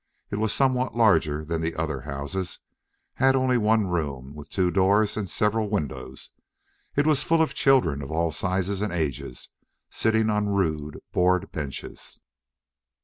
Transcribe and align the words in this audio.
It 0.31 0.37
was 0.37 0.51
somewhat 0.51 0.95
larger 0.95 1.45
than 1.45 1.61
the 1.61 1.75
other 1.75 2.01
houses, 2.01 2.57
had 3.21 3.35
only 3.35 3.59
one 3.59 3.85
room 3.85 4.33
with 4.33 4.49
two 4.49 4.71
doors 4.71 5.15
and 5.15 5.29
several 5.29 5.69
windows. 5.69 6.31
It 6.95 7.05
was 7.05 7.21
full 7.21 7.39
of 7.39 7.53
children, 7.53 8.01
of 8.01 8.09
all 8.09 8.31
sizes 8.31 8.81
and 8.81 8.91
ages, 8.91 9.49
sitting 9.91 10.27
on 10.31 10.49
rude 10.49 10.97
board 11.13 11.51
benches. 11.51 12.19